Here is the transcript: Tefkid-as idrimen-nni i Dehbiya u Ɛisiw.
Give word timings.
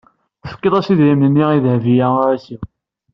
Tefkid-as 0.41 0.87
idrimen-nni 0.93 1.45
i 1.57 1.59
Dehbiya 1.65 2.07
u 2.15 2.17
Ɛisiw. 2.29 2.61